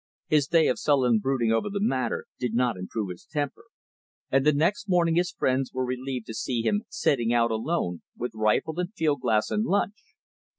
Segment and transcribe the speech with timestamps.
[0.29, 3.65] His day of sullen brooding over the matter did not improve his temper;
[4.31, 8.31] and the next morning his friends were relieved to see him setting out alone, with
[8.33, 10.01] rifle and field glass and lunch.